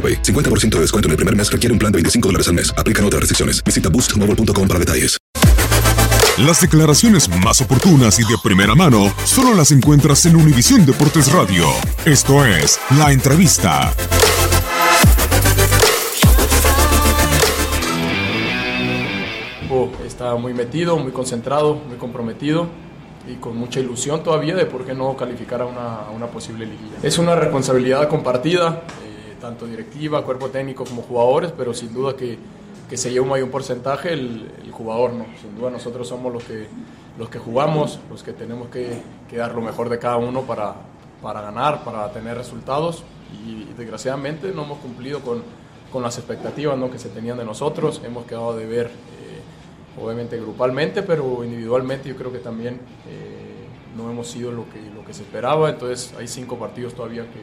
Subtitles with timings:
[0.00, 2.72] 50% de descuento en el primer mes requiere un plan de 25 dólares al mes.
[2.76, 3.62] Aplican otras restricciones.
[3.64, 5.18] Visita boostmobile.com para detalles.
[6.38, 11.66] Las declaraciones más oportunas y de primera mano solo las encuentras en Univisión Deportes Radio.
[12.06, 13.92] Esto es La Entrevista.
[20.06, 22.66] Está muy metido, muy concentrado, muy comprometido
[23.26, 26.66] y con mucha ilusión todavía de por qué no calificar a una, a una posible
[26.66, 26.96] liguilla.
[27.02, 28.82] Es una responsabilidad compartida
[29.40, 32.38] tanto directiva, cuerpo técnico como jugadores, pero sin duda que,
[32.88, 35.26] que se lleva un mayor porcentaje el, jugador, ¿no?
[35.42, 36.66] Sin duda nosotros somos los que,
[37.18, 40.74] los que jugamos, los que tenemos que, que dar lo mejor de cada uno para,
[41.20, 43.04] para ganar, para tener resultados
[43.44, 45.42] y, desgraciadamente no hemos cumplido con,
[45.92, 46.90] con las expectativas ¿no?
[46.90, 52.16] que se tenían de nosotros, hemos quedado de ver eh, obviamente grupalmente, pero individualmente yo
[52.16, 56.26] creo que también eh, no hemos sido lo que, lo que se esperaba, entonces hay
[56.26, 57.40] cinco partidos todavía que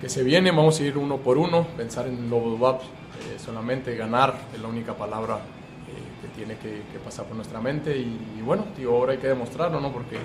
[0.00, 3.96] que se viene, vamos a ir uno por uno, pensar en Lobo Dubap, eh, solamente
[3.96, 8.64] ganar es la única palabra eh, que tiene que, pasar por nuestra mente y, bueno,
[8.74, 9.92] tío, ahora hay que demostrarlo, ¿no?
[9.92, 10.16] Porque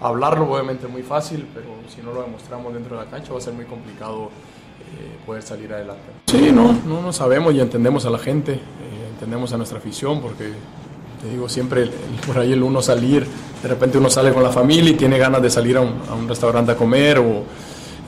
[0.00, 3.38] hablarlo obviamente es muy fácil, pero si no lo demostramos dentro de la cancha va
[3.38, 4.30] a ser muy complicado
[4.80, 6.02] eh, poder salir adelante.
[6.26, 8.58] Sí, no, no, no sabemos y entendemos a la gente,
[9.12, 10.52] entendemos a nuestra afición porque
[11.20, 11.90] te digo, siempre
[12.26, 13.26] por ahí el uno salir,
[13.62, 16.14] de repente uno sale con la familia y tiene ganas de salir a un, a
[16.14, 17.44] un restaurante a comer o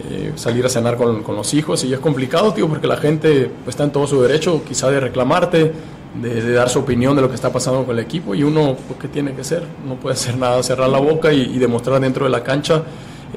[0.00, 3.50] eh, salir a cenar con, con, los hijos y es complicado, tío, porque la gente
[3.66, 5.72] está en todo su derecho quizá de reclamarte,
[6.20, 8.98] de, dar su opinión de lo que está pasando con el equipo y uno, pues,
[8.98, 9.64] ¿qué tiene que hacer?
[9.86, 12.82] No puede hacer nada, cerrar la boca y, demostrar dentro de la cancha,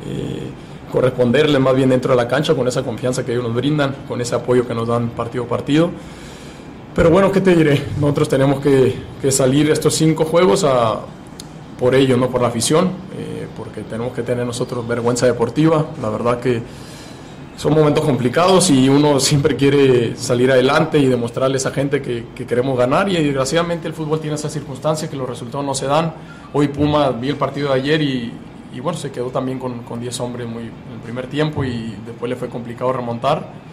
[0.05, 0.49] eh,
[0.91, 4.21] corresponderle más bien dentro de la cancha con esa confianza que ellos nos brindan, con
[4.21, 5.89] ese apoyo que nos dan partido a partido.
[6.95, 7.81] Pero bueno, ¿qué te diré?
[7.99, 11.01] Nosotros tenemos que, que salir estos cinco juegos a,
[11.80, 12.91] por ello, no por la afición.
[13.18, 15.86] Eh, porque tenemos que tener nosotros vergüenza deportiva.
[16.02, 16.62] La verdad que
[17.58, 22.25] son momentos complicados y uno siempre quiere salir adelante y demostrarle a esa gente que,
[22.46, 26.13] queremos ganar y desgraciadamente el fútbol tiene esa circunstancia que los resultados no se dan.
[26.53, 28.34] Hoy Puma vi el partido de ayer y,
[28.81, 32.30] bueno, se quedó también con, con 10 hombres muy, en el primer tiempo y después
[32.30, 33.64] le fue complicado remontar.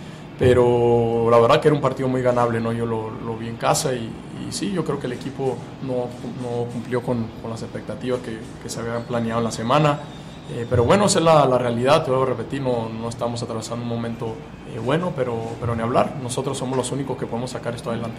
[0.42, 2.72] Pero la verdad que era un partido muy ganable, ¿no?
[2.72, 4.10] Yo lo, vi en casa y,
[4.50, 6.08] sí, yo creo que el equipo no,
[6.42, 10.00] no cumplió con, las expectativas que, se habían planeado en la semana.
[10.52, 13.40] Eh, pero bueno, esa es la, la, realidad, te voy a repetir, no, no estamos
[13.40, 14.34] atravesando un momento
[14.74, 18.18] eh, bueno, pero, pero ni hablar, nosotros somos los únicos que podemos sacar esto adelante.